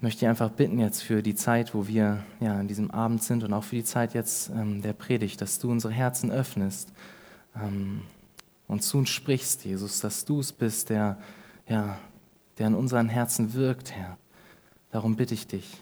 [0.00, 3.44] möchte ich einfach bitten jetzt für die Zeit, wo wir ja in diesem Abend sind
[3.44, 6.92] und auch für die Zeit jetzt ähm, der Predigt, dass du unsere Herzen öffnest
[7.54, 8.02] ähm,
[8.66, 11.18] und zu uns sprichst, Jesus, dass du es bist, der,
[11.68, 11.98] ja,
[12.58, 14.16] der in unseren Herzen wirkt, Herr.
[14.90, 15.76] Darum bitte ich dich,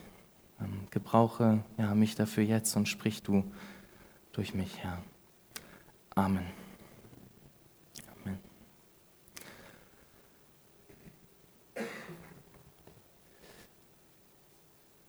[0.60, 3.44] ähm, gebrauche ja, mich dafür jetzt und sprich du
[4.32, 4.98] durch mich, Herr.
[6.14, 6.67] Amen.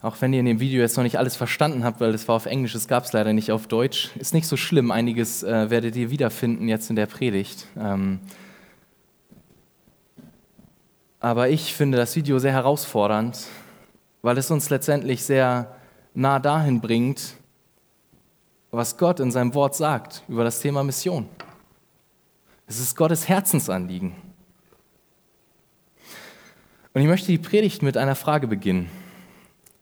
[0.02, 2.36] Auch wenn ihr in dem Video jetzt noch nicht alles verstanden habt, weil es war
[2.36, 4.92] auf Englisch, es gab es leider nicht auf Deutsch, ist nicht so schlimm.
[4.92, 7.68] Einiges äh, werdet ihr wiederfinden jetzt in der Predigt.
[7.78, 8.20] Ähm
[11.20, 13.48] aber ich finde das Video sehr herausfordernd,
[14.22, 15.76] weil es uns letztendlich sehr
[16.14, 17.34] nah dahin bringt,
[18.72, 21.28] was Gott in seinem Wort sagt über das Thema Mission.
[22.68, 24.14] Es ist Gottes Herzensanliegen.
[26.94, 28.90] Und ich möchte die Predigt mit einer Frage beginnen.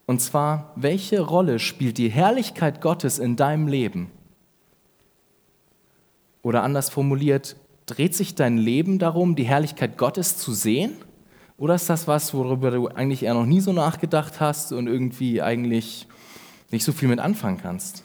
[0.08, 4.10] Und zwar, welche Rolle spielt die Herrlichkeit Gottes in deinem Leben?
[6.40, 10.96] Oder anders formuliert, dreht sich dein Leben darum, die Herrlichkeit Gottes zu sehen?
[11.58, 15.42] Oder ist das was, worüber du eigentlich eher noch nie so nachgedacht hast und irgendwie
[15.42, 16.06] eigentlich
[16.70, 18.02] nicht so viel mit anfangen kannst?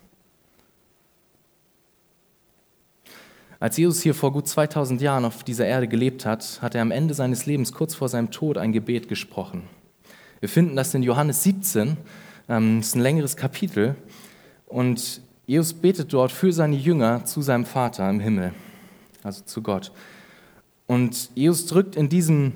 [3.61, 6.91] Als Jesus hier vor gut 2000 Jahren auf dieser Erde gelebt hat, hat er am
[6.91, 9.63] Ende seines Lebens, kurz vor seinem Tod, ein Gebet gesprochen.
[10.43, 11.95] Wir finden das in Johannes 17,
[12.49, 13.95] ähm, das ist ein längeres Kapitel.
[14.65, 18.53] Und Jesus betet dort für seine Jünger zu seinem Vater im Himmel,
[19.23, 19.93] also zu Gott.
[20.85, 22.51] Und Jesus drückt in diesem,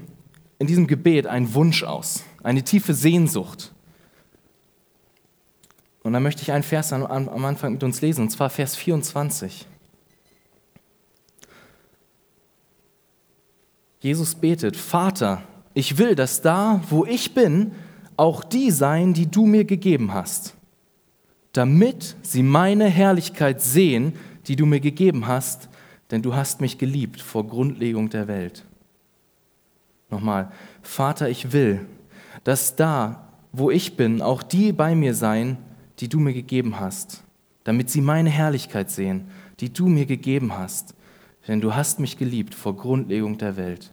[0.59, 3.71] in diesem Gebet einen Wunsch aus, eine tiefe Sehnsucht.
[6.03, 8.75] Und da möchte ich einen Vers am, am Anfang mit uns lesen, und zwar Vers
[8.75, 9.65] 24.
[14.01, 15.41] Jesus betet, Vater,
[15.77, 17.71] ich will, dass da, wo ich bin,
[18.15, 20.55] auch die sein, die du mir gegeben hast,
[21.53, 24.13] damit sie meine Herrlichkeit sehen,
[24.47, 25.69] die du mir gegeben hast,
[26.09, 28.65] denn du hast mich geliebt vor Grundlegung der Welt.
[30.09, 30.51] Nochmal,
[30.81, 31.85] Vater, ich will,
[32.43, 35.57] dass da, wo ich bin, auch die bei mir sein,
[35.99, 37.23] die du mir gegeben hast,
[37.65, 39.27] damit sie meine Herrlichkeit sehen,
[39.59, 40.95] die du mir gegeben hast,
[41.47, 43.91] denn du hast mich geliebt vor Grundlegung der Welt.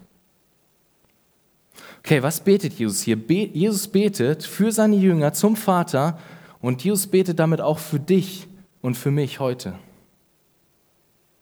[2.05, 3.17] Okay, was betet Jesus hier?
[3.17, 6.19] Be Jesus betet für seine Jünger zum Vater
[6.61, 8.47] und Jesus betet damit auch für dich
[8.83, 9.79] und für mich heute,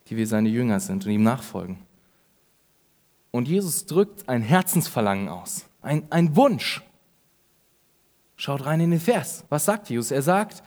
[0.07, 1.79] die wir seine Jünger sind und ihm nachfolgen.
[3.31, 6.81] Und Jesus drückt ein Herzensverlangen aus, ein, ein Wunsch.
[8.37, 9.43] Schaut rein in den Vers.
[9.49, 10.11] Was sagt Jesus?
[10.11, 10.63] Er sagt,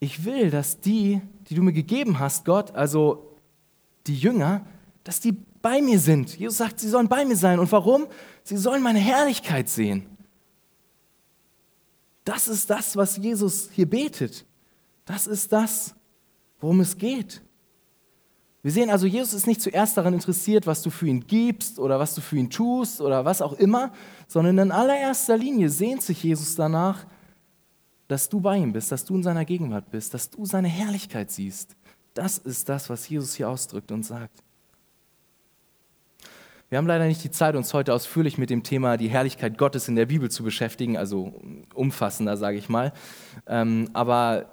[0.00, 3.36] ich will, dass die, die du mir gegeben hast, Gott, also
[4.06, 4.64] die Jünger,
[5.02, 6.36] dass die bei mir sind.
[6.36, 7.58] Jesus sagt, sie sollen bei mir sein.
[7.58, 8.06] Und warum?
[8.42, 10.04] Sie sollen meine Herrlichkeit sehen.
[12.22, 14.44] Das ist das, was Jesus hier betet.
[15.06, 15.94] Das ist das,
[16.60, 17.40] worum es geht.
[18.60, 21.98] Wir sehen also, Jesus ist nicht zuerst daran interessiert, was du für ihn gibst oder
[21.98, 23.90] was du für ihn tust oder was auch immer,
[24.28, 27.06] sondern in allererster Linie sehnt sich Jesus danach,
[28.06, 31.30] dass du bei ihm bist, dass du in seiner Gegenwart bist, dass du seine Herrlichkeit
[31.30, 31.74] siehst.
[32.12, 34.43] Das ist das, was Jesus hier ausdrückt und sagt.
[36.70, 39.86] Wir haben leider nicht die Zeit, uns heute ausführlich mit dem Thema die Herrlichkeit Gottes
[39.88, 41.34] in der Bibel zu beschäftigen, also
[41.74, 42.92] umfassender, sage ich mal.
[43.46, 44.46] Ähm, aber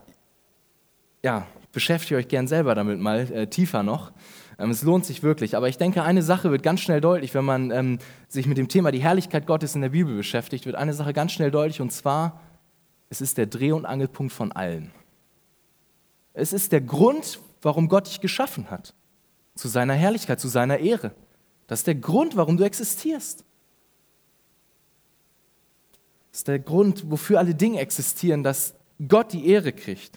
[1.24, 4.12] ja, beschäftigt euch gern selber damit mal äh, tiefer noch.
[4.60, 5.56] Ähm, es lohnt sich wirklich.
[5.56, 8.68] Aber ich denke, eine Sache wird ganz schnell deutlich, wenn man ähm, sich mit dem
[8.68, 11.92] Thema die Herrlichkeit Gottes in der Bibel beschäftigt, wird eine Sache ganz schnell deutlich und
[11.92, 12.42] zwar,
[13.10, 14.92] es ist der Dreh- und Angelpunkt von allen.
[16.34, 18.94] Es ist der Grund, warum Gott dich geschaffen hat.
[19.56, 21.12] Zu seiner Herrlichkeit, zu seiner Ehre.
[21.68, 23.46] Das ist der Grund, warum du existierst.
[26.32, 28.74] Das ist der Grund, wofür alle Dinge existieren, dass
[29.08, 30.16] Gott die Ehre kriegt.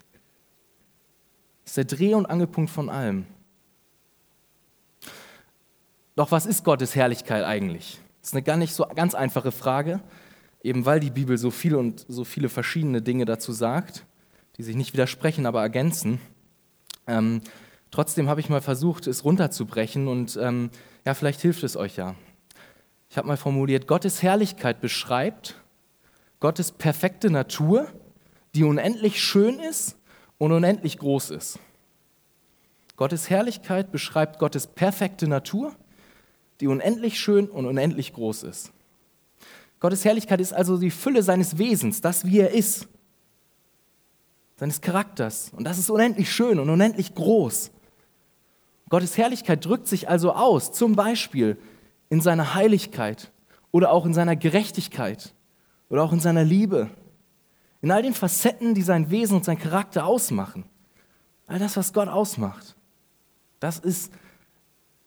[1.65, 3.27] Das ist der Dreh- und Angelpunkt von allem.
[6.16, 7.99] Doch was ist Gottes Herrlichkeit eigentlich?
[8.21, 10.00] Das ist eine gar nicht so ganz einfache Frage,
[10.62, 14.06] eben weil die Bibel so viele und so viele verschiedene Dinge dazu sagt,
[14.56, 16.20] die sich nicht widersprechen, aber ergänzen.
[17.06, 17.40] Ähm,
[17.90, 20.70] trotzdem habe ich mal versucht, es runterzubrechen und ähm,
[21.04, 22.14] ja, vielleicht hilft es euch ja.
[23.10, 25.60] Ich habe mal formuliert, Gottes Herrlichkeit beschreibt
[26.40, 27.88] Gottes perfekte Natur,
[28.54, 29.96] die unendlich schön ist
[30.38, 31.58] und unendlich groß ist.
[32.96, 35.74] Gottes Herrlichkeit beschreibt Gottes perfekte Natur,
[36.60, 38.72] die unendlich schön und unendlich groß ist.
[39.80, 42.88] Gottes Herrlichkeit ist also die Fülle seines Wesens, das wie er ist,
[44.56, 45.50] seines Charakters.
[45.54, 47.70] Und das ist unendlich schön und unendlich groß.
[48.94, 51.58] Gottes Herrlichkeit drückt sich also aus, zum Beispiel
[52.11, 53.32] in seiner Heiligkeit
[53.73, 55.35] oder auch in seiner Gerechtigkeit
[55.88, 56.91] oder auch in seiner Liebe
[57.82, 60.64] in all den Facetten, die sein Wesen und sein Charakter ausmachen.
[61.49, 62.76] All das, was Gott ausmacht.
[63.58, 64.12] Das ist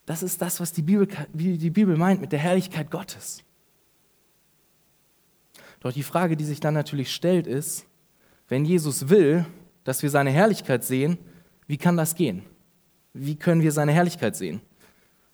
[0.06, 3.42] das, ist das was die Bibel, die Bibel meint mit der Herrlichkeit Gottes.
[5.80, 7.86] Doch die Frage, die sich dann natürlich stellt, ist,
[8.50, 9.46] wenn Jesus will,
[9.86, 11.18] dass wir seine Herrlichkeit sehen,
[11.68, 12.44] wie kann das gehen?
[13.20, 14.62] Wie können wir seine Herrlichkeit sehen?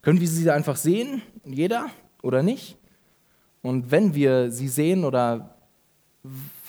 [0.01, 1.89] Können wir sie einfach sehen, jeder
[2.21, 2.77] oder nicht?
[3.61, 5.55] Und wenn wir sie sehen oder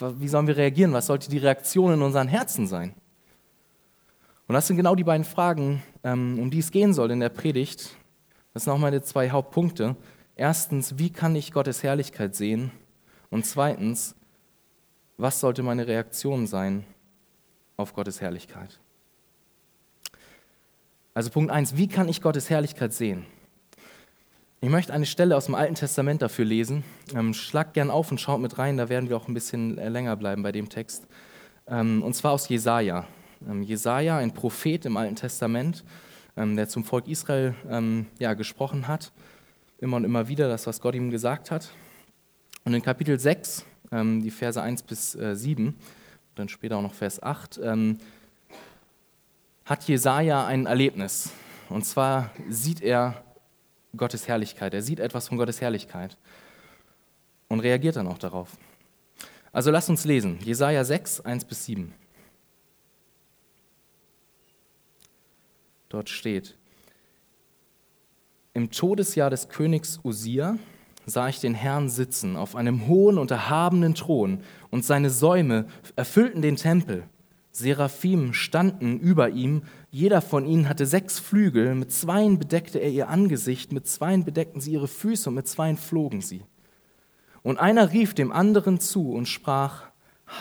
[0.01, 0.93] wie sollen wir reagieren?
[0.93, 2.95] Was sollte die Reaktion in unseren Herzen sein?
[4.47, 7.31] Und das sind genau die beiden Fragen, ähm, um die es gehen soll in der
[7.31, 7.97] Predigt.
[8.53, 9.97] Das sind auch meine zwei Hauptpunkte.
[10.37, 12.71] Erstens, wie kann ich Gottes Herrlichkeit sehen?
[13.31, 14.15] Und zweitens,
[15.17, 16.85] was sollte meine Reaktion sein
[17.77, 18.81] auf Gottes Herrlichkeit?
[21.17, 23.25] Also Punkt 1, wie kann ich Gottes Herrlichkeit sehen?
[24.61, 26.83] Ich möchte eine Stelle aus dem Alten Testament dafür lesen.
[27.15, 29.89] Ähm, schlagt gern auf und schaut mit rein, da werden wir auch ein bisschen äh,
[29.89, 31.07] länger bleiben bei dem Text.
[31.69, 33.07] Ähm, und zwar aus Jesaja.
[33.49, 35.85] Ähm, Jesaja, ein Prophet im Alten Testament,
[36.37, 39.13] ähm, der zum Volk Israel ähm, ja, gesprochen hat,
[39.79, 41.71] immer und immer wieder das, was Gott ihm gesagt hat.
[42.65, 45.77] Und in Kapitel 6, die Verse 1 bis 7,
[46.35, 47.61] dann später auch noch Vers 8,
[49.65, 51.31] hat Jesaja ein Erlebnis.
[51.69, 53.25] Und zwar sieht er
[53.97, 54.75] Gottes Herrlichkeit.
[54.75, 56.17] Er sieht etwas von Gottes Herrlichkeit
[57.49, 58.57] und reagiert dann auch darauf.
[59.53, 60.39] Also lasst uns lesen.
[60.41, 61.93] Jesaja 6, 1 bis 7.
[65.89, 66.57] Dort steht,
[68.53, 70.59] im Todesjahr des Königs Usia
[71.07, 75.67] sah ich den Herrn sitzen auf einem hohen und erhabenen Thron und seine Säume
[75.97, 77.05] erfüllten den Tempel.
[77.57, 79.63] Seraphim standen über ihm,
[79.93, 84.61] jeder von ihnen hatte sechs Flügel, mit zweien bedeckte er ihr Angesicht, mit zweien bedeckten
[84.61, 86.43] sie ihre Füße und mit zweien flogen sie.
[87.43, 89.85] Und einer rief dem anderen zu und sprach,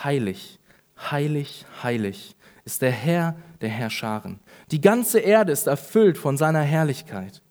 [0.02, 0.58] Heilig,
[0.98, 2.34] heilig, heilig
[2.64, 4.40] ist der Herr der Herrscharen.
[4.72, 7.42] Die ganze Erde ist erfüllt von seiner Herrlichkeit.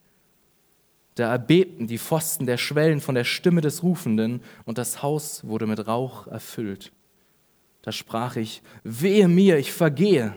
[1.16, 5.68] Da erbebten die Pfosten der Schwellen von der Stimme des Rufenden und das Haus wurde
[5.68, 6.92] mit Rauch erfüllt.
[7.84, 10.34] Da sprach ich, wehe mir, ich vergehe,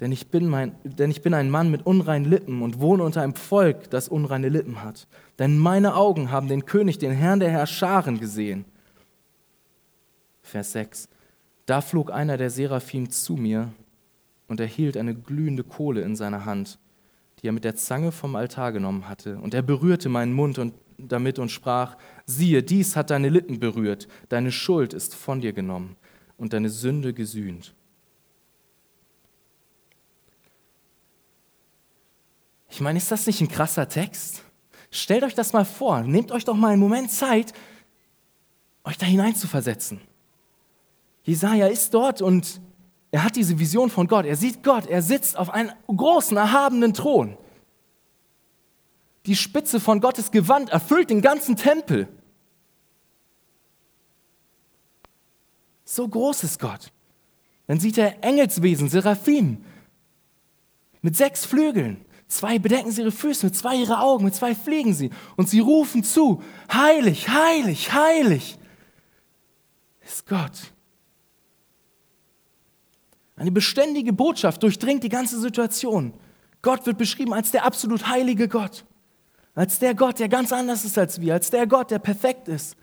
[0.00, 3.22] denn ich, bin mein, denn ich bin ein Mann mit unreinen Lippen und wohne unter
[3.22, 5.08] einem Volk, das unreine Lippen hat.
[5.40, 8.64] Denn meine Augen haben den König, den Herrn der Herrscharen gesehen.
[10.40, 11.08] Vers 6.
[11.66, 13.72] Da flog einer der Seraphim zu mir
[14.46, 16.78] und erhielt eine glühende Kohle in seiner Hand,
[17.42, 19.38] die er mit der Zange vom Altar genommen hatte.
[19.38, 21.96] Und er berührte meinen Mund und damit und sprach,
[22.26, 25.96] siehe, dies hat deine Lippen berührt, deine Schuld ist von dir genommen
[26.38, 27.74] und deine Sünde gesühnt.
[32.70, 34.42] Ich meine, ist das nicht ein krasser Text?
[34.90, 37.52] Stellt euch das mal vor, nehmt euch doch mal einen Moment Zeit,
[38.84, 40.00] euch da hineinzuversetzen.
[41.24, 42.60] Jesaja ist dort und
[43.10, 44.24] er hat diese Vision von Gott.
[44.24, 47.36] Er sieht Gott, er sitzt auf einem großen, erhabenen Thron.
[49.26, 52.08] Die Spitze von Gottes Gewand erfüllt den ganzen Tempel.
[55.90, 56.92] So groß ist Gott.
[57.66, 59.64] Dann sieht er Engelswesen, Seraphim,
[61.00, 62.04] mit sechs Flügeln.
[62.26, 65.08] Zwei bedecken sie ihre Füße, mit zwei ihre Augen, mit zwei fliegen sie.
[65.36, 68.58] Und sie rufen zu, heilig, heilig, heilig
[70.04, 70.74] ist Gott.
[73.36, 76.12] Eine beständige Botschaft durchdringt die ganze Situation.
[76.60, 78.84] Gott wird beschrieben als der absolut heilige Gott.
[79.54, 81.32] Als der Gott, der ganz anders ist als wir.
[81.32, 82.76] Als der Gott, der perfekt ist.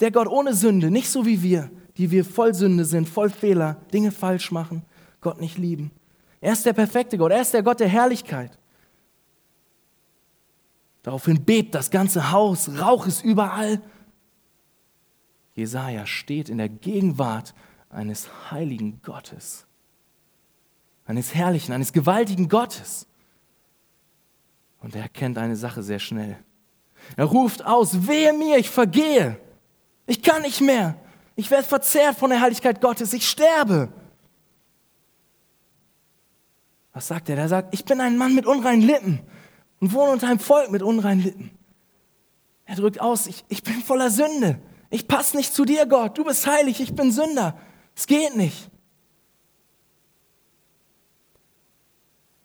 [0.00, 3.76] Der Gott ohne Sünde, nicht so wie wir, die wir voll Sünde sind, voll Fehler,
[3.92, 4.82] Dinge falsch machen,
[5.20, 5.90] Gott nicht lieben.
[6.40, 8.58] Er ist der perfekte Gott, er ist der Gott der Herrlichkeit.
[11.02, 13.80] Daraufhin bebt das ganze Haus, Rauch ist überall.
[15.54, 17.54] Jesaja steht in der Gegenwart
[17.88, 19.66] eines heiligen Gottes,
[21.06, 23.06] eines herrlichen, eines gewaltigen Gottes.
[24.80, 26.36] Und er erkennt eine Sache sehr schnell.
[27.16, 29.40] Er ruft aus, wehe mir, ich vergehe.
[30.06, 30.96] Ich kann nicht mehr.
[31.36, 33.12] Ich werde verzehrt von der Heiligkeit Gottes.
[33.12, 33.90] Ich sterbe.
[36.92, 37.36] Was sagt er?
[37.36, 39.20] Er sagt, ich bin ein Mann mit unreinen Lippen
[39.80, 41.50] und wohne unter einem Volk mit unreinen Lippen.
[42.64, 44.58] Er drückt aus, ich, ich bin voller Sünde.
[44.88, 46.16] Ich passe nicht zu dir, Gott.
[46.16, 47.56] Du bist heilig, ich bin Sünder.
[47.94, 48.70] Es geht nicht.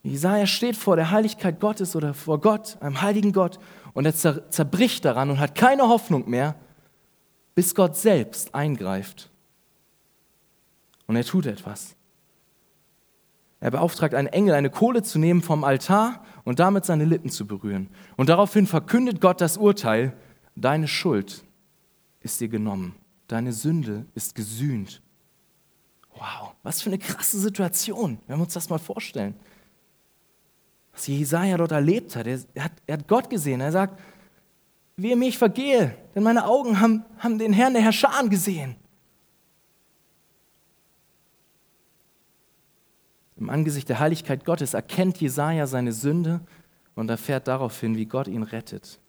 [0.03, 3.59] Jesaja steht vor der Heiligkeit Gottes oder vor Gott, einem heiligen Gott,
[3.93, 6.55] und er zerbricht daran und hat keine Hoffnung mehr,
[7.61, 9.29] bis Gott selbst eingreift.
[11.05, 11.95] Und er tut etwas.
[13.59, 17.45] Er beauftragt einen Engel, eine Kohle zu nehmen vom Altar und damit seine Lippen zu
[17.45, 17.91] berühren.
[18.17, 20.17] Und daraufhin verkündet Gott das Urteil,
[20.55, 21.43] deine Schuld
[22.21, 22.95] ist dir genommen,
[23.27, 25.03] deine Sünde ist gesühnt.
[26.15, 29.35] Wow, was für eine krasse Situation, wenn wir uns das mal vorstellen.
[30.93, 32.25] Was Jesaja dort erlebt hat.
[32.25, 32.71] Er, hat.
[32.87, 33.61] er hat Gott gesehen.
[33.61, 33.99] Er sagt,
[34.97, 38.75] wie mir ich vergehe, denn meine Augen haben, haben den Herrn der Herrscher gesehen.
[43.37, 46.41] Im Angesicht der Heiligkeit Gottes erkennt Jesaja seine Sünde
[46.93, 48.99] und erfährt daraufhin, wie Gott ihn rettet.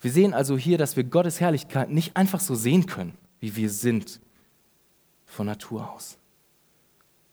[0.00, 3.70] Wir sehen also hier, dass wir Gottes Herrlichkeit nicht einfach so sehen können, wie wir
[3.70, 4.20] sind,
[5.24, 6.18] von Natur aus.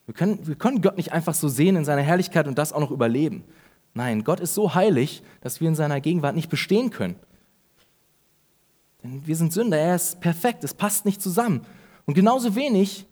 [0.06, 2.80] Wir können, wir können Gott nicht einfach so sehen in seiner Herrlichkeit und das auch
[2.80, 3.44] noch überleben.
[3.96, 7.16] Nein, Gott ist so heilig, dass wir in seiner Gegenwart nicht bestehen können.
[9.02, 11.66] Denn wir sind Sünder, er ist perfekt, es passt nicht zusammen.
[12.06, 13.08] Und genauso wenig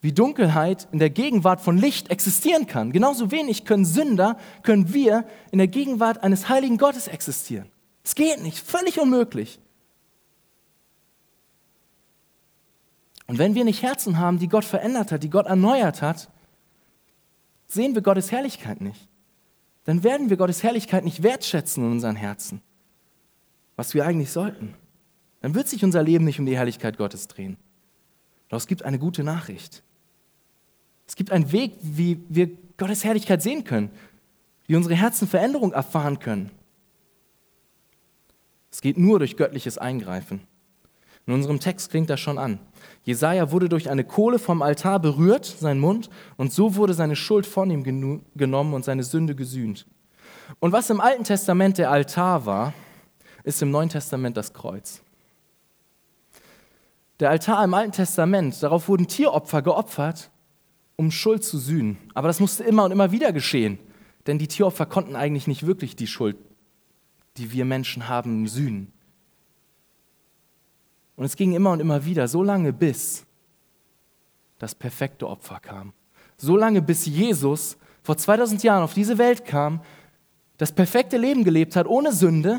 [0.00, 2.90] wie Dunkelheit in der Gegenwart von Licht existieren kann.
[2.90, 7.70] Genauso wenig können Sünder, können wir in der Gegenwart eines heiligen Gottes existieren.
[8.02, 9.60] Es geht nicht, völlig unmöglich.
[13.28, 16.28] Und wenn wir nicht Herzen haben, die Gott verändert hat, die Gott erneuert hat,
[17.68, 19.08] sehen wir Gottes Herrlichkeit nicht.
[19.84, 22.60] Dann werden wir Gottes Herrlichkeit nicht wertschätzen in unseren Herzen,
[23.76, 24.74] was wir eigentlich sollten.
[25.40, 27.56] Dann wird sich unser Leben nicht um die Herrlichkeit Gottes drehen.
[28.48, 29.82] Doch es gibt eine gute Nachricht.
[31.06, 33.90] Es gibt einen Weg, wie wir Gottes Herrlichkeit sehen können,
[34.66, 36.50] wie unsere Herzen Veränderung erfahren können.
[38.70, 40.40] Es geht nur durch göttliches Eingreifen.
[41.26, 42.58] In unserem Text klingt das schon an.
[43.04, 47.46] Jesaja wurde durch eine Kohle vom Altar berührt, sein Mund, und so wurde seine Schuld
[47.46, 47.82] von ihm
[48.34, 49.86] genommen und seine Sünde gesühnt.
[50.60, 52.72] Und was im Alten Testament der Altar war,
[53.42, 55.02] ist im Neuen Testament das Kreuz.
[57.18, 60.30] Der Altar im Alten Testament, darauf wurden Tieropfer geopfert,
[60.96, 61.98] um Schuld zu sühnen.
[62.14, 63.78] Aber das musste immer und immer wieder geschehen,
[64.26, 66.36] denn die Tieropfer konnten eigentlich nicht wirklich die Schuld,
[67.36, 68.91] die wir Menschen haben, sühnen.
[71.22, 73.24] Und es ging immer und immer wieder, so lange bis
[74.58, 75.92] das perfekte Opfer kam.
[76.36, 79.82] So lange bis Jesus vor 2000 Jahren auf diese Welt kam,
[80.56, 82.58] das perfekte Leben gelebt hat, ohne Sünde,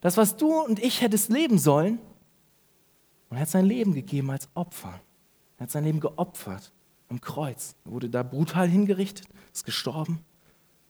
[0.00, 1.98] das, was du und ich hättest leben sollen.
[3.30, 5.00] Und er hat sein Leben gegeben als Opfer.
[5.58, 6.72] Er hat sein Leben geopfert
[7.08, 7.74] am Kreuz.
[7.84, 10.24] Er wurde da brutal hingerichtet, ist gestorben,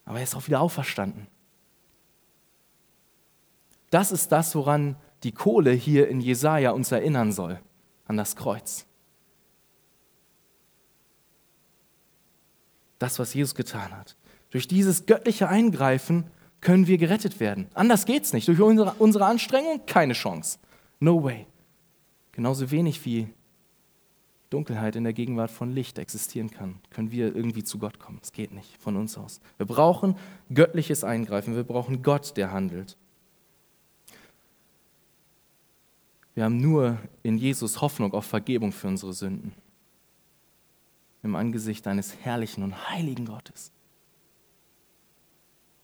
[0.05, 1.27] aber er ist auch wieder auferstanden.
[3.89, 7.61] Das ist das, woran die Kohle hier in Jesaja uns erinnern soll,
[8.07, 8.87] an das Kreuz.
[12.99, 14.17] Das, was Jesus getan hat.
[14.51, 16.25] Durch dieses göttliche Eingreifen
[16.61, 17.69] können wir gerettet werden.
[17.75, 18.47] Anders geht es nicht.
[18.49, 20.59] Durch unsere, unsere Anstrengung keine Chance.
[21.01, 21.47] No way.
[22.33, 23.29] Genauso wenig wie
[24.51, 28.21] Dunkelheit in der Gegenwart von Licht existieren kann, können wir irgendwie zu Gott kommen.
[28.23, 29.41] Es geht nicht von uns aus.
[29.57, 30.17] Wir brauchen
[30.53, 31.57] göttliches Eingreifen.
[31.57, 32.97] Wir brauchen Gott, der handelt.
[36.35, 39.53] Wir haben nur in Jesus Hoffnung auf Vergebung für unsere Sünden.
[41.23, 43.73] Im Angesicht eines herrlichen und heiligen Gottes.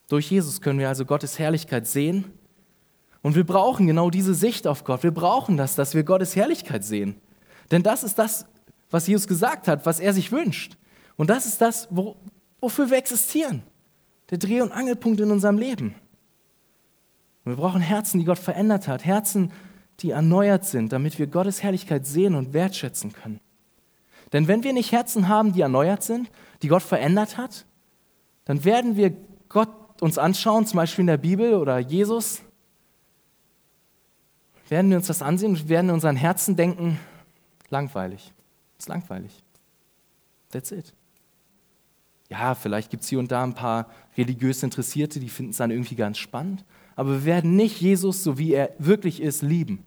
[0.08, 2.32] Durch Jesus können wir also Gottes Herrlichkeit sehen.
[3.22, 5.02] Und wir brauchen genau diese Sicht auf Gott.
[5.02, 7.20] Wir brauchen das, dass wir Gottes Herrlichkeit sehen.
[7.70, 8.46] Denn das ist das,
[8.90, 10.76] was Jesus gesagt hat, was er sich wünscht.
[11.16, 12.16] Und das ist das, wo,
[12.60, 13.62] wofür wir existieren.
[14.30, 15.94] Der Dreh- und Angelpunkt in unserem Leben.
[17.44, 19.52] Und wir brauchen Herzen, die Gott verändert hat, Herzen,
[20.02, 23.40] die erneuert sind, damit wir Gottes Herrlichkeit sehen und wertschätzen können.
[24.32, 26.30] Denn wenn wir nicht Herzen haben, die erneuert sind,
[26.62, 27.66] die Gott verändert hat,
[28.44, 29.14] dann werden wir
[29.48, 29.68] Gott
[30.00, 32.42] uns anschauen, zum Beispiel in der Bibel oder Jesus,
[34.68, 36.98] werden wir uns das ansehen und werden in unseren Herzen denken,
[37.70, 38.32] langweilig.
[38.78, 39.42] Ist langweilig.
[40.50, 40.94] That's it.
[42.28, 45.72] Ja, vielleicht gibt es hier und da ein paar religiös Interessierte, die finden es dann
[45.72, 46.64] irgendwie ganz spannend.
[46.94, 49.84] Aber wir werden nicht Jesus, so wie er wirklich ist, lieben.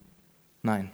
[0.64, 0.92] Nein.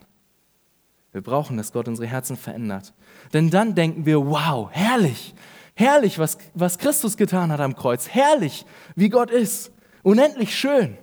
[1.11, 2.93] Wir brauchen, dass Gott unsere Herzen verändert.
[3.33, 5.33] Denn dann denken wir, wow, herrlich,
[5.75, 8.09] herrlich, was, was Christus getan hat am Kreuz.
[8.09, 9.71] Herrlich, wie Gott ist.
[10.03, 10.97] Unendlich schön,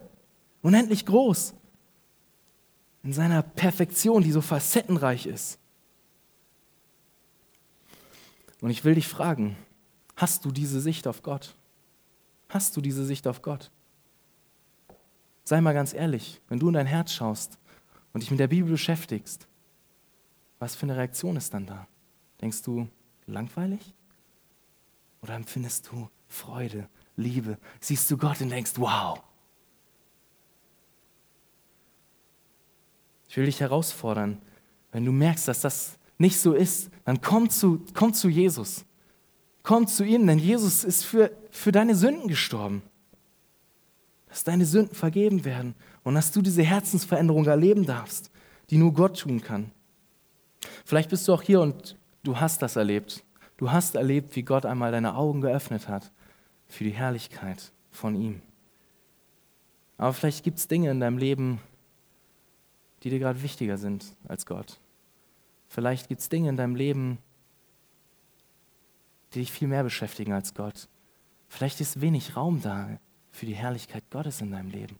[0.62, 1.54] unendlich groß.
[3.02, 5.58] In seiner Perfektion, die so facettenreich ist.
[8.60, 9.56] Und ich will dich fragen,
[10.16, 11.54] hast du diese Sicht auf Gott?
[12.48, 13.70] Hast du diese Sicht auf Gott?
[15.44, 17.58] Sei mal ganz ehrlich, wenn du in dein Herz schaust
[18.16, 19.46] und dich mit der Bibel beschäftigst,
[20.58, 21.86] was für eine Reaktion ist dann da?
[22.40, 22.88] Denkst du
[23.26, 23.92] langweilig?
[25.20, 27.58] Oder empfindest du Freude, Liebe?
[27.78, 29.20] Siehst du Gott und denkst, wow.
[33.28, 34.40] Ich will dich herausfordern,
[34.92, 38.86] wenn du merkst, dass das nicht so ist, dann komm zu, komm zu Jesus.
[39.62, 42.80] Komm zu ihm, denn Jesus ist für, für deine Sünden gestorben.
[44.26, 48.30] Dass deine Sünden vergeben werden und dass du diese Herzensveränderung erleben darfst,
[48.70, 49.70] die nur Gott tun kann.
[50.84, 53.24] Vielleicht bist du auch hier und du hast das erlebt.
[53.56, 56.12] Du hast erlebt, wie Gott einmal deine Augen geöffnet hat
[56.66, 58.42] für die Herrlichkeit von ihm.
[59.96, 61.60] Aber vielleicht gibt es Dinge in deinem Leben,
[63.02, 64.78] die dir gerade wichtiger sind als Gott.
[65.68, 67.18] Vielleicht gibt es Dinge in deinem Leben,
[69.32, 70.88] die dich viel mehr beschäftigen als Gott.
[71.48, 72.98] Vielleicht ist wenig Raum da
[73.36, 74.98] für die Herrlichkeit Gottes in deinem Leben.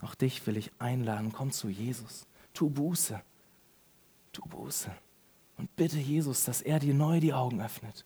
[0.00, 2.26] Auch dich will ich einladen, komm zu Jesus.
[2.54, 3.20] Tu Buße.
[4.32, 4.90] Tu Buße.
[5.58, 8.04] Und bitte Jesus, dass er dir neu die Augen öffnet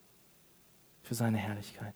[1.02, 1.95] für seine Herrlichkeit.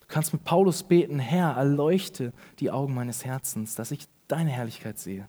[0.00, 4.98] Du kannst mit Paulus beten, Herr, erleuchte die Augen meines Herzens, dass ich deine Herrlichkeit
[4.98, 5.28] sehe.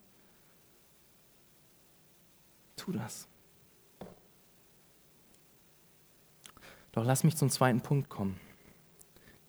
[2.76, 3.28] Tu das.
[6.92, 8.40] Doch lass mich zum zweiten Punkt kommen.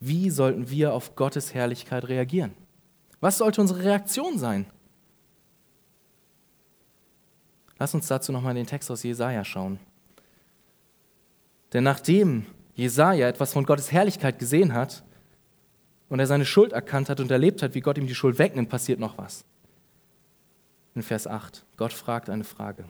[0.04, 2.56] Wie sollten wir auf Gottes Herrlichkeit reagieren?
[3.20, 4.66] Was sollte unsere Reaktion sein?
[7.78, 9.78] Lass uns dazu nochmal den Text aus Jesaja schauen.
[11.72, 15.04] Denn nachdem Jesaja etwas von Gottes Herrlichkeit gesehen hat
[16.08, 18.70] und er seine Schuld erkannt hat und erlebt hat, wie Gott ihm die Schuld wegnimmt,
[18.70, 19.44] passiert noch was.
[20.96, 21.64] In Vers 8.
[21.76, 22.86] Gott fragt eine Frage.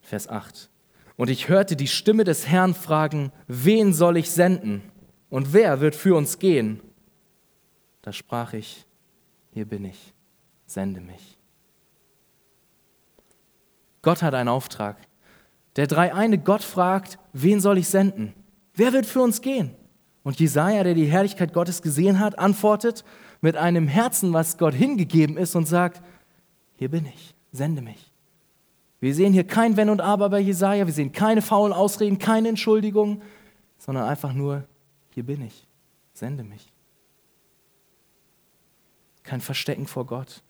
[0.00, 0.68] Vers 8.
[1.16, 4.82] Und ich hörte die Stimme des Herrn fragen, wen soll ich senden?
[5.30, 6.80] Und wer wird für uns gehen?
[8.02, 8.86] Da sprach ich,
[9.50, 10.14] hier bin ich,
[10.66, 11.38] sende mich.
[14.02, 14.98] Gott hat einen Auftrag.
[15.76, 18.34] Der dreieine Gott fragt, wen soll ich senden?
[18.74, 19.74] Wer wird für uns gehen?
[20.22, 23.04] Und Jesaja, der die Herrlichkeit Gottes gesehen hat, antwortet
[23.40, 26.02] mit einem Herzen, was Gott hingegeben ist und sagt,
[26.74, 28.12] hier bin ich, sende mich.
[29.00, 32.48] Wir sehen hier kein Wenn und Aber bei Jesaja, wir sehen keine faulen Ausreden, keine
[32.48, 33.22] Entschuldigungen,
[33.78, 34.64] sondern einfach nur,
[35.10, 35.66] hier bin ich,
[36.12, 36.72] sende mich.
[39.22, 40.42] Kein Verstecken vor Gott.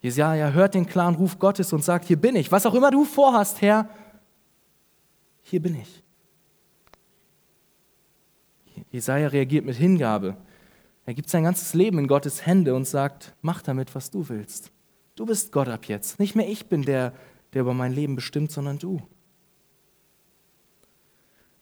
[0.00, 2.50] Jesaja hört den klaren Ruf Gottes und sagt, hier bin ich.
[2.50, 3.88] Was auch immer du vorhast, Herr,
[5.42, 6.02] hier bin ich.
[8.90, 10.36] Jesaja reagiert mit Hingabe.
[11.04, 14.70] Er gibt sein ganzes Leben in Gottes Hände und sagt: Mach damit, was du willst.
[15.14, 16.20] Du bist Gott ab jetzt.
[16.20, 17.12] Nicht mehr ich bin der,
[17.52, 19.02] der über mein Leben bestimmt, sondern du.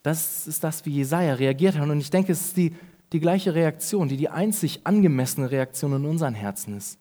[0.03, 1.89] Das ist das, wie Jesaja reagiert hat.
[1.89, 2.75] Und ich denke, es ist die,
[3.13, 6.99] die gleiche Reaktion, die die einzig angemessene Reaktion in unseren Herzen ist.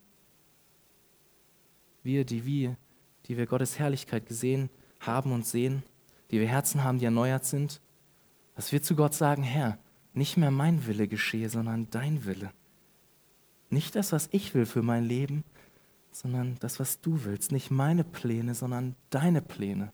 [2.03, 2.77] Wir, die wir,
[3.27, 4.69] die wir Gottes Herrlichkeit gesehen
[4.99, 5.83] haben und sehen,
[6.31, 7.81] die wir Herzen haben, die erneuert sind,
[8.55, 9.77] dass wir zu Gott sagen, Herr,
[10.13, 12.51] nicht mehr mein Wille geschehe, sondern dein Wille.
[13.69, 15.43] Nicht das, was ich will für mein Leben,
[16.15, 17.51] sondern das, was du willst.
[17.51, 19.91] Nicht meine Pläne, sondern deine Pläne.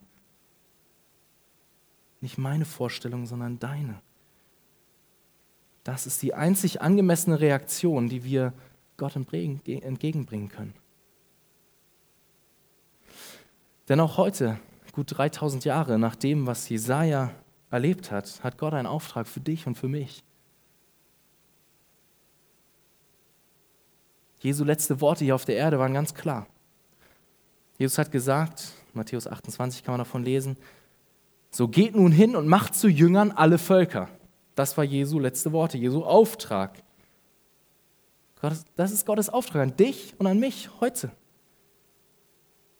[2.19, 3.99] Nicht meine Vorstellung, sondern deine.
[5.83, 8.53] Das ist die einzig angemessene Reaktion, die wir
[8.97, 10.75] Gott entgegenbringen können.
[13.89, 14.59] Denn auch heute
[14.91, 17.31] gut 3000 Jahre nach dem, was Jesaja
[17.71, 20.23] erlebt hat, hat Gott einen Auftrag für dich und für mich.
[24.41, 26.47] Jesu letzte Worte hier auf der Erde waren ganz klar.
[27.77, 30.57] Jesus hat gesagt, Matthäus 28 kann man davon lesen,
[31.51, 34.09] so geht nun hin und macht zu Jüngern alle Völker.
[34.55, 36.81] Das war Jesu letzte Worte, Jesu Auftrag.
[38.75, 41.11] Das ist Gottes Auftrag an dich und an mich heute.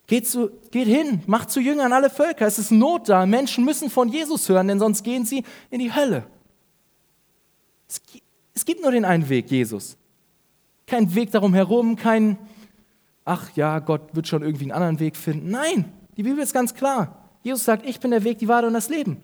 [0.08, 2.47] Geht, zu, geht hin, macht zu Jüngern alle Völker.
[2.47, 3.26] Es ist Not da.
[3.26, 6.26] Menschen müssen von Jesus hören, denn sonst gehen sie in die Hölle.
[7.88, 8.02] Es,
[8.54, 9.97] es gibt nur den einen Weg, Jesus.
[10.91, 12.38] Kein Weg darum herum, kein,
[13.23, 15.49] ach ja, Gott wird schon irgendwie einen anderen Weg finden.
[15.49, 17.30] Nein, die Bibel ist ganz klar.
[17.43, 19.23] Jesus sagt, ich bin der Weg, die Wahrheit und das Leben.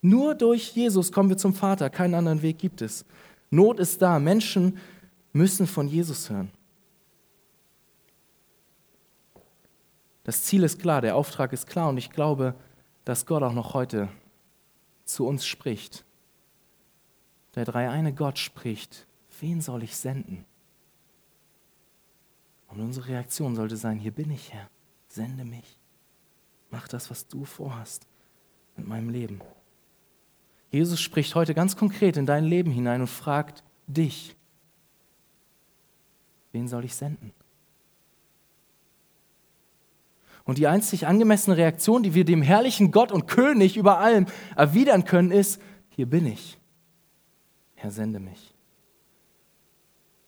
[0.00, 1.90] Nur durch Jesus kommen wir zum Vater.
[1.90, 3.04] Keinen anderen Weg gibt es.
[3.48, 4.18] Not ist da.
[4.18, 4.78] Menschen
[5.32, 6.50] müssen von Jesus hören.
[10.24, 12.56] Das Ziel ist klar, der Auftrag ist klar und ich glaube,
[13.04, 14.08] dass Gott auch noch heute
[15.04, 16.04] zu uns spricht.
[17.54, 19.06] Der dreieine Gott spricht,
[19.40, 20.44] wen soll ich senden?
[22.68, 24.68] Und unsere Reaktion sollte sein, hier bin ich, Herr,
[25.08, 25.78] sende mich.
[26.70, 28.06] Mach das, was du vorhast
[28.76, 29.40] mit meinem Leben.
[30.70, 34.36] Jesus spricht heute ganz konkret in dein Leben hinein und fragt dich,
[36.52, 37.32] wen soll ich senden?
[40.44, 45.04] Und die einzig angemessene Reaktion, die wir dem herrlichen Gott und König über allem erwidern
[45.04, 46.58] können, ist, hier bin ich.
[47.74, 48.55] Herr, sende mich.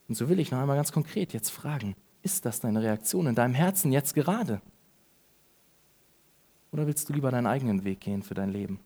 [0.09, 3.35] Und so will ich noch einmal ganz konkret jetzt fragen, ist das deine Reaktion in
[3.35, 4.59] deinem Herzen jetzt gerade?
[6.71, 8.79] Oder willst du lieber deinen eigenen Weg gehen für dein Leben?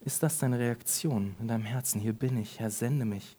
[0.00, 2.00] Ist das deine Reaktion in deinem Herzen?
[2.00, 3.36] Hier bin ich, Herr, sende mich.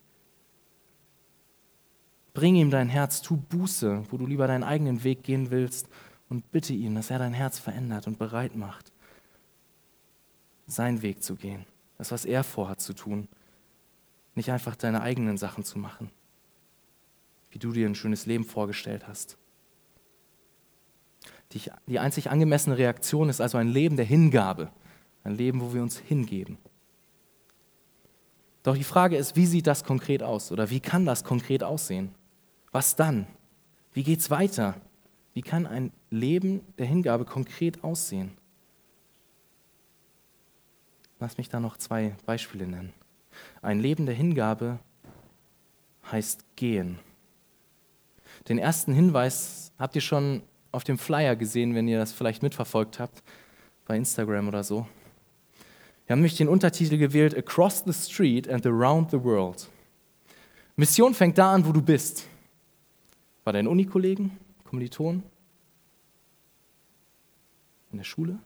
[2.33, 5.89] Bring ihm dein Herz, tu Buße, wo du lieber deinen eigenen Weg gehen willst
[6.29, 8.93] und bitte ihn, dass er dein Herz verändert und bereit macht,
[10.67, 11.65] seinen Weg zu gehen,
[11.97, 13.27] das, was er vorhat zu tun,
[14.39, 16.09] nicht einfach deine eigenen Sachen zu machen,
[17.51, 19.37] wie du dir ein schönes Leben vorgestellt hast.
[21.51, 24.71] Die, die einzig angemessene Reaktion ist also ein Leben der Hingabe,
[25.25, 26.57] ein Leben, wo wir uns hingeben.
[28.63, 32.15] Doch die Frage ist, wie sieht das konkret aus oder wie kann das konkret aussehen?
[32.71, 33.27] Was dann?
[33.91, 34.79] Wie geht es weiter?
[35.33, 38.37] Wie kann ein Leben der Hingabe konkret aussehen?
[41.19, 42.93] Lass mich da noch zwei Beispiele nennen.
[43.61, 44.79] Ein Leben der Hingabe
[46.11, 46.99] heißt gehen.
[48.47, 52.99] Den ersten Hinweis habt ihr schon auf dem Flyer gesehen, wenn ihr das vielleicht mitverfolgt
[52.99, 53.23] habt,
[53.85, 54.87] bei Instagram oder so.
[56.05, 59.69] Wir haben nämlich den Untertitel gewählt, Across the Street and Around the World.
[60.75, 62.27] Mission fängt da an, wo du bist.
[63.43, 65.23] Bei deinen Unikollegen, Kommilitonen,
[67.91, 68.39] in der Schule,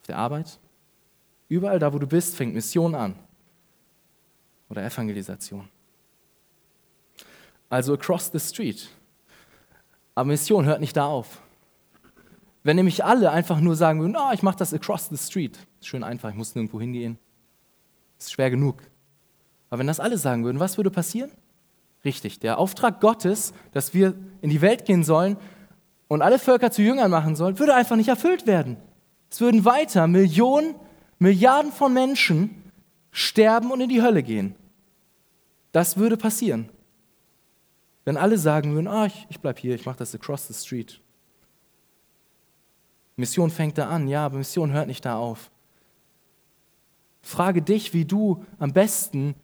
[0.00, 0.58] auf der Arbeit.
[1.48, 3.14] Überall da, wo du bist, fängt Mission an.
[4.72, 5.68] Oder Evangelisation.
[7.68, 8.88] Also across the street.
[10.14, 11.42] Aber Mission hört nicht da auf.
[12.62, 15.88] Wenn nämlich alle einfach nur sagen würden, oh, ich mache das across the street, ist
[15.88, 17.18] schön einfach, ich muss nirgendwo hingehen,
[18.18, 18.78] ist schwer genug.
[19.68, 21.30] Aber wenn das alle sagen würden, was würde passieren?
[22.02, 25.36] Richtig, der Auftrag Gottes, dass wir in die Welt gehen sollen
[26.08, 28.78] und alle Völker zu Jüngern machen sollen, würde einfach nicht erfüllt werden.
[29.30, 30.76] Es würden weiter Millionen,
[31.18, 32.62] Milliarden von Menschen
[33.10, 34.54] sterben und in die Hölle gehen.
[35.72, 36.68] Das würde passieren.
[38.04, 41.00] Wenn alle sagen würden, ah, ich, ich bleibe hier, ich mache das across the street.
[43.16, 45.50] Mission fängt da an, ja, aber Mission hört nicht da auf.
[47.22, 49.34] Frage dich, wie du am besten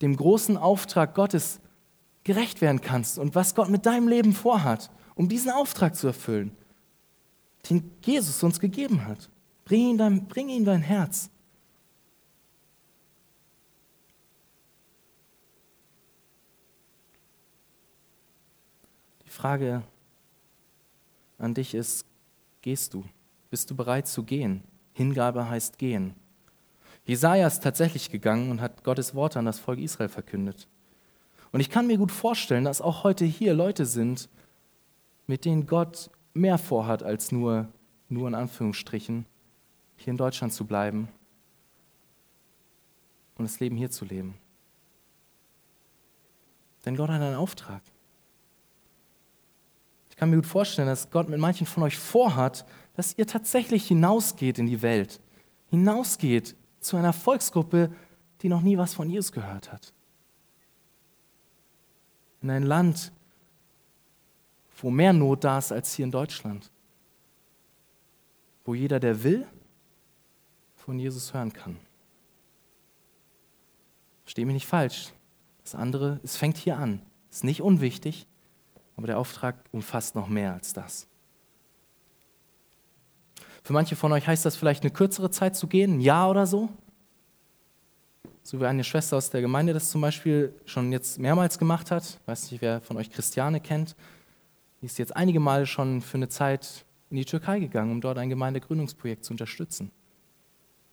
[0.00, 1.60] dem großen Auftrag Gottes
[2.24, 6.52] gerecht werden kannst und was Gott mit deinem Leben vorhat, um diesen Auftrag zu erfüllen,
[7.68, 9.30] den Jesus uns gegeben hat.
[9.64, 11.30] Bring ihm dein, bring ihm dein Herz.
[19.36, 19.82] Frage
[21.36, 22.06] an dich ist,
[22.62, 23.04] gehst du?
[23.50, 24.64] Bist du bereit zu gehen?
[24.94, 26.14] Hingabe heißt gehen.
[27.04, 30.68] Jesaja ist tatsächlich gegangen und hat Gottes Worte an das Volk Israel verkündet.
[31.52, 34.30] Und ich kann mir gut vorstellen, dass auch heute hier Leute sind,
[35.26, 37.68] mit denen Gott mehr vorhat, als nur,
[38.08, 39.26] nur in Anführungsstrichen,
[39.96, 41.08] hier in Deutschland zu bleiben
[43.36, 44.34] und das Leben hier zu leben.
[46.86, 47.82] Denn Gott hat einen Auftrag.
[50.16, 53.86] Ich kann mir gut vorstellen, dass Gott mit manchen von euch vorhat, dass ihr tatsächlich
[53.86, 55.20] hinausgeht in die Welt,
[55.68, 57.92] hinausgeht zu einer Volksgruppe,
[58.40, 59.92] die noch nie was von Jesus gehört hat.
[62.40, 63.12] In ein Land,
[64.78, 66.70] wo mehr Not da ist als hier in Deutschland.
[68.64, 69.46] Wo jeder, der will,
[70.76, 71.76] von Jesus hören kann.
[74.22, 75.12] Verstehe mich nicht falsch.
[75.62, 77.02] Das andere, es fängt hier an.
[77.30, 78.26] Ist nicht unwichtig,
[78.96, 81.06] aber der Auftrag umfasst noch mehr als das.
[83.62, 86.46] Für manche von euch heißt das vielleicht eine kürzere Zeit zu gehen, ein Jahr oder
[86.46, 86.68] so.
[88.42, 92.04] So wie eine Schwester aus der Gemeinde das zum Beispiel schon jetzt mehrmals gemacht hat.
[92.04, 93.96] Ich weiß nicht, wer von euch Christiane kennt.
[94.80, 98.18] Die ist jetzt einige Male schon für eine Zeit in die Türkei gegangen, um dort
[98.18, 99.90] ein Gemeindegründungsprojekt zu unterstützen.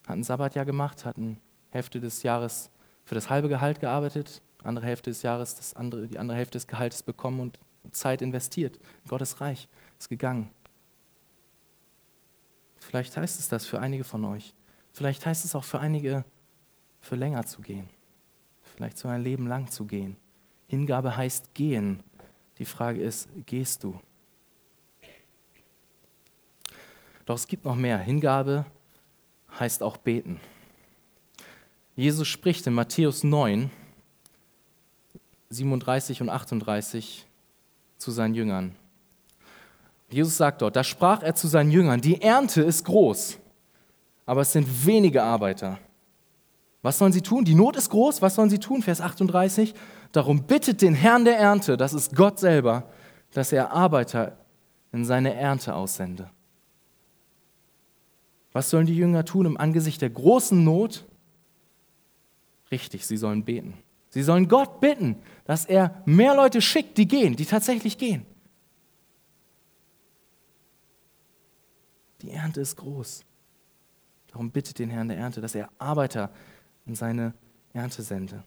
[0.06, 1.36] Hat ein Sabbatjahr gemacht, hat eine
[1.70, 2.70] Hälfte des Jahres
[3.04, 7.02] für das halbe Gehalt gearbeitet, andere Hälfte des Jahres andere, die andere Hälfte des Gehaltes
[7.02, 7.58] bekommen und
[7.92, 8.78] Zeit investiert.
[9.08, 9.68] Gottes Reich
[9.98, 10.50] ist gegangen.
[12.78, 14.54] Vielleicht heißt es das für einige von euch.
[14.92, 16.24] Vielleicht heißt es auch für einige,
[17.00, 17.88] für länger zu gehen.
[18.62, 20.16] Vielleicht so ein Leben lang zu gehen.
[20.68, 22.02] Hingabe heißt gehen.
[22.58, 24.00] Die Frage ist, gehst du?
[27.26, 27.98] Doch es gibt noch mehr.
[27.98, 28.66] Hingabe
[29.58, 30.40] heißt auch beten.
[31.96, 33.70] Jesus spricht in Matthäus 9,
[35.50, 37.26] 37 und 38
[38.04, 38.76] zu seinen Jüngern.
[40.10, 43.38] Jesus sagt dort, da sprach er zu seinen Jüngern, die Ernte ist groß,
[44.26, 45.78] aber es sind wenige Arbeiter.
[46.82, 47.46] Was sollen sie tun?
[47.46, 48.82] Die Not ist groß, was sollen sie tun?
[48.82, 49.74] Vers 38,
[50.12, 52.90] darum bittet den Herrn der Ernte, das ist Gott selber,
[53.32, 54.36] dass er Arbeiter
[54.92, 56.30] in seine Ernte aussende.
[58.52, 61.06] Was sollen die Jünger tun im Angesicht der großen Not?
[62.70, 63.83] Richtig, sie sollen beten.
[64.14, 68.24] Sie sollen Gott bitten, dass er mehr Leute schickt, die gehen, die tatsächlich gehen.
[72.22, 73.24] Die Ernte ist groß.
[74.28, 76.30] Darum bittet den Herrn der Ernte, dass er Arbeiter
[76.86, 77.34] in seine
[77.72, 78.44] Ernte sende.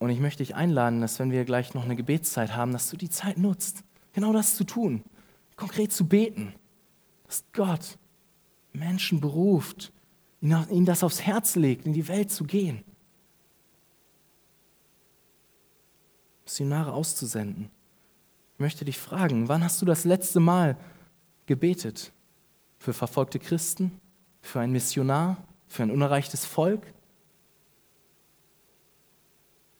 [0.00, 2.96] Und ich möchte dich einladen, dass wenn wir gleich noch eine Gebetszeit haben, dass du
[2.96, 5.04] die Zeit nutzt, genau das zu tun,
[5.54, 6.52] konkret zu beten,
[7.28, 7.96] dass Gott
[8.72, 9.92] Menschen beruft,
[10.40, 12.82] ihnen das aufs Herz legt, in die Welt zu gehen.
[16.44, 17.70] Missionare auszusenden.
[18.54, 20.76] Ich möchte dich fragen, wann hast du das letzte Mal
[21.46, 22.12] gebetet?
[22.78, 24.00] Für verfolgte Christen?
[24.42, 25.38] Für einen Missionar?
[25.68, 26.86] Für ein unerreichtes Volk?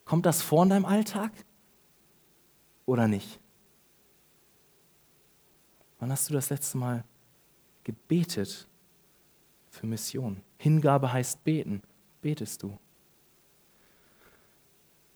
[0.04, 1.32] Kommt das vor in deinem Alltag
[2.86, 3.40] oder nicht?
[5.98, 7.04] Wann hast du das letzte Mal
[7.84, 8.68] gebetet
[9.70, 10.40] für Mission?
[10.58, 11.82] Hingabe heißt beten.
[12.20, 12.78] Betest du?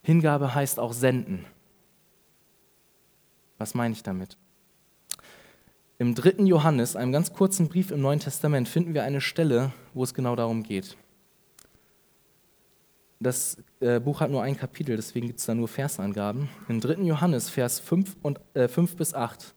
[0.09, 1.44] Hingabe heißt auch senden.
[3.59, 4.38] Was meine ich damit?
[5.99, 10.03] Im dritten Johannes, einem ganz kurzen Brief im Neuen Testament, finden wir eine Stelle, wo
[10.03, 10.97] es genau darum geht.
[13.21, 16.49] Das äh, Buch hat nur ein Kapitel, deswegen gibt es da nur Versangaben.
[16.71, 19.55] Im dritten Johannes, Vers 5, und, äh, 5 bis 8,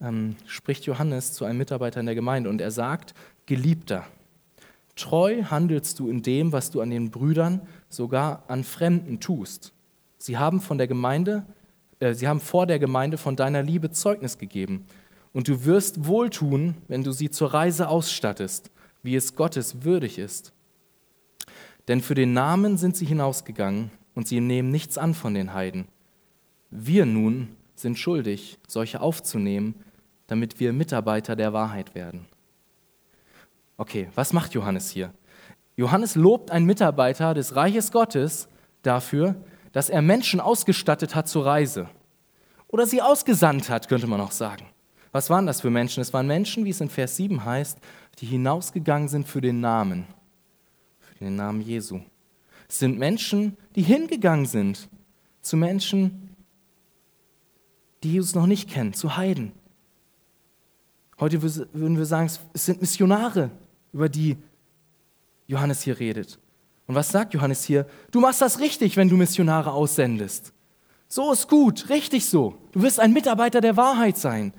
[0.00, 3.12] ähm, spricht Johannes zu einem Mitarbeiter in der Gemeinde und er sagt,
[3.44, 4.06] Geliebter,
[4.96, 9.74] treu handelst du in dem, was du an den Brüdern, sogar an Fremden tust.
[10.16, 11.44] Sie haben von der Gemeinde
[12.00, 14.86] äh, sie haben vor der Gemeinde von deiner Liebe Zeugnis gegeben.
[15.32, 18.70] Und du wirst wohltun, wenn du sie zur Reise ausstattest,
[19.02, 20.52] wie es Gottes würdig ist.
[21.86, 25.86] Denn für den Namen sind sie hinausgegangen und sie nehmen nichts an von den Heiden.
[26.70, 29.74] Wir nun sind schuldig, solche aufzunehmen,
[30.26, 32.26] damit wir Mitarbeiter der Wahrheit werden.
[33.76, 35.12] Okay, was macht Johannes hier?
[35.80, 38.48] Johannes lobt einen Mitarbeiter des Reiches Gottes
[38.82, 39.34] dafür,
[39.72, 41.88] dass er Menschen ausgestattet hat zur Reise.
[42.68, 44.66] Oder sie ausgesandt hat, könnte man auch sagen.
[45.10, 46.02] Was waren das für Menschen?
[46.02, 47.78] Es waren Menschen, wie es in Vers 7 heißt,
[48.18, 50.06] die hinausgegangen sind für den Namen,
[51.00, 52.00] für den Namen Jesu.
[52.68, 54.86] Es sind Menschen, die hingegangen sind
[55.40, 56.36] zu Menschen,
[58.02, 59.52] die Jesus noch nicht kennen, zu Heiden.
[61.18, 63.50] Heute würden wir sagen, es sind Missionare,
[63.94, 64.36] über die
[65.50, 66.38] Johannes hier redet.
[66.86, 67.86] Und was sagt Johannes hier?
[68.12, 70.52] Du machst das richtig, wenn du Missionare aussendest.
[71.08, 72.56] So ist gut, richtig so.
[72.70, 74.52] Du wirst ein Mitarbeiter der Wahrheit sein.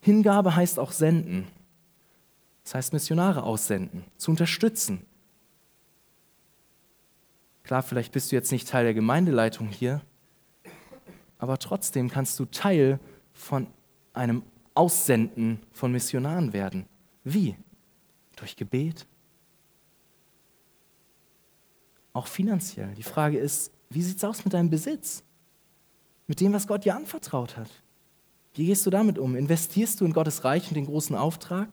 [0.00, 1.46] Hingabe heißt auch senden.
[2.64, 5.06] Das heißt Missionare aussenden, zu unterstützen.
[7.62, 10.00] Klar, vielleicht bist du jetzt nicht Teil der Gemeindeleitung hier,
[11.38, 12.98] aber trotzdem kannst du Teil
[13.32, 13.68] von
[14.12, 14.42] einem
[14.74, 16.86] Aussenden von Missionaren werden.
[17.24, 17.56] Wie?
[18.38, 19.06] Durch Gebet,
[22.12, 22.94] auch finanziell.
[22.94, 25.22] Die Frage ist, wie sieht es aus mit deinem Besitz?
[26.26, 27.70] Mit dem, was Gott dir anvertraut hat?
[28.54, 29.34] Wie gehst du damit um?
[29.34, 31.68] Investierst du in Gottes Reich und den großen Auftrag?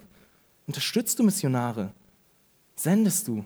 [0.68, 1.94] Unterstützt du Missionare?
[2.76, 3.46] Sendest du?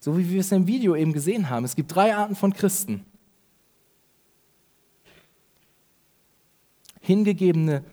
[0.00, 1.64] So wie wir es im Video eben gesehen haben.
[1.64, 3.04] Es gibt drei Arten von Christen.
[7.00, 7.84] Hingegebene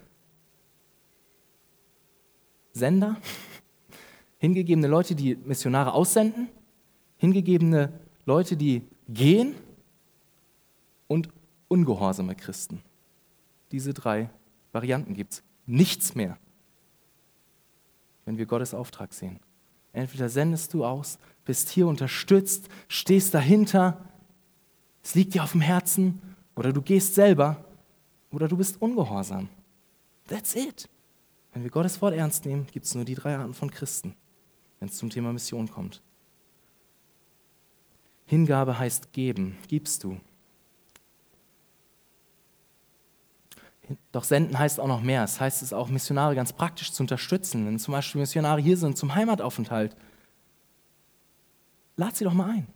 [2.73, 3.15] Sender,
[4.37, 6.49] hingegebene Leute, die Missionare aussenden,
[7.17, 7.91] hingegebene
[8.25, 9.55] Leute, die gehen
[11.07, 11.29] und
[11.67, 12.81] ungehorsame Christen.
[13.71, 14.29] Diese drei
[14.71, 15.43] Varianten gibt es.
[15.65, 16.37] Nichts mehr,
[18.25, 19.39] wenn wir Gottes Auftrag sehen.
[19.93, 24.03] Entweder sendest du aus, bist hier unterstützt, stehst dahinter,
[25.01, 26.21] es liegt dir auf dem Herzen,
[26.55, 27.63] oder du gehst selber,
[28.31, 29.49] oder du bist ungehorsam.
[30.27, 30.89] That's it.
[31.53, 34.15] Wenn wir Gottes Wort ernst nehmen, gibt es nur die drei Arten von Christen,
[34.79, 36.01] wenn es zum Thema Mission kommt.
[38.25, 40.19] Hingabe heißt geben, gibst du.
[44.11, 45.23] Doch senden heißt auch noch mehr.
[45.23, 47.65] Es heißt es auch, Missionare ganz praktisch zu unterstützen.
[47.67, 49.95] Wenn zum Beispiel Missionare hier sind zum Heimataufenthalt,
[51.95, 52.67] lad sie doch mal ein.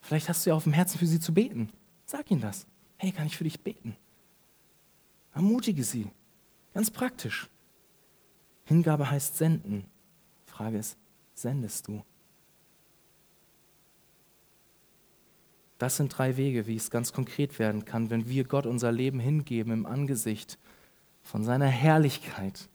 [0.00, 1.70] Vielleicht hast du ja auf dem Herzen für sie zu beten.
[2.06, 2.66] Sag ihnen das.
[2.96, 3.96] Hey, kann ich für dich beten?
[5.34, 6.10] Ermutige sie.
[6.74, 7.48] Ganz praktisch.
[8.66, 9.86] Hingabe heißt senden.
[10.44, 10.98] Frage ist,
[11.34, 12.04] sendest du?
[15.78, 19.20] Das sind drei Wege, wie es ganz konkret werden kann, wenn wir Gott unser Leben
[19.20, 20.58] hingeben im Angesicht
[21.22, 22.68] von seiner Herrlichkeit.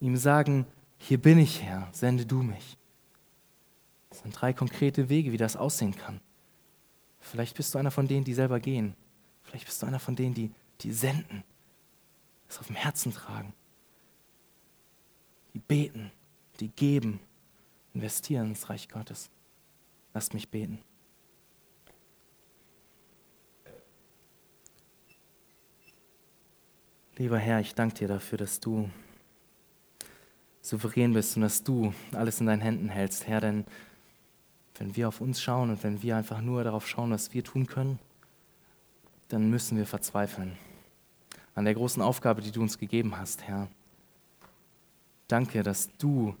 [0.00, 0.66] Ihm sagen,
[0.98, 2.78] hier bin ich Herr, sende du mich.
[4.10, 6.20] Das sind drei konkrete Wege, wie das aussehen kann.
[7.20, 8.94] Vielleicht bist du einer von denen, die selber gehen.
[9.42, 11.44] Vielleicht bist du einer von denen, die, die senden,
[12.46, 13.52] das auf dem Herzen tragen,
[15.54, 16.10] die beten,
[16.60, 17.20] die geben,
[17.94, 19.30] investieren ins Reich Gottes.
[20.14, 20.78] Lasst mich beten.
[27.16, 28.88] Lieber Herr, ich danke dir dafür, dass du
[30.60, 33.64] souverän bist und dass du alles in deinen Händen hältst, Herr, denn
[34.76, 37.66] wenn wir auf uns schauen und wenn wir einfach nur darauf schauen, was wir tun
[37.66, 37.98] können,
[39.28, 40.56] dann müssen wir verzweifeln
[41.58, 43.68] an der großen Aufgabe, die du uns gegeben hast, Herr.
[45.28, 46.34] Danke, dass du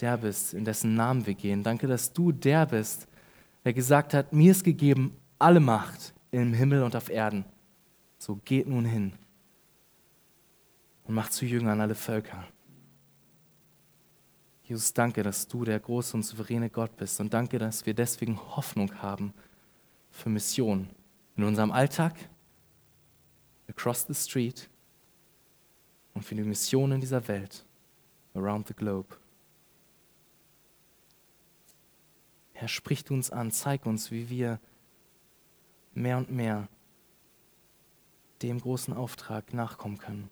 [0.00, 1.62] der bist, in dessen Namen wir gehen.
[1.62, 3.08] Danke, dass du der bist,
[3.64, 7.44] der gesagt hat, mir ist gegeben alle Macht im Himmel und auf Erden.
[8.18, 9.12] So geht nun hin
[11.04, 12.46] und macht zu Jüngern alle Völker.
[14.64, 18.36] Jesus, danke, dass du der große und souveräne Gott bist und danke, dass wir deswegen
[18.56, 19.32] Hoffnung haben
[20.10, 20.88] für Mission
[21.36, 22.14] in unserem Alltag,
[23.68, 24.68] across the street
[26.16, 27.66] und für die Mission in dieser Welt,
[28.34, 29.18] around the globe.
[32.54, 34.58] Herr, sprich du uns an, zeig uns, wie wir
[35.92, 36.68] mehr und mehr
[38.40, 40.30] dem großen Auftrag nachkommen können.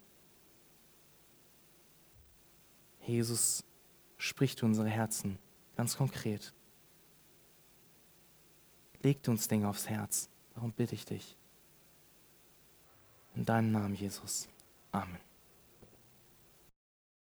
[3.02, 3.62] Jesus,
[4.16, 5.38] sprich du unsere Herzen
[5.76, 6.54] ganz konkret.
[9.02, 10.30] Legt uns Dinge aufs Herz.
[10.54, 11.36] Darum bitte ich dich.
[13.34, 14.48] In deinem Namen, Jesus.
[14.90, 15.33] Amen.